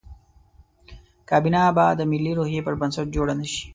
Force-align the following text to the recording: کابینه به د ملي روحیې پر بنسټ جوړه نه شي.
کابینه 1.29 1.61
به 1.75 1.85
د 1.99 2.01
ملي 2.11 2.31
روحیې 2.37 2.61
پر 2.65 2.73
بنسټ 2.81 3.07
جوړه 3.15 3.33
نه 3.39 3.45
شي. 3.53 3.65